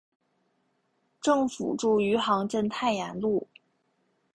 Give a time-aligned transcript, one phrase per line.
[1.21, 3.47] 政府驻余杭镇太炎路。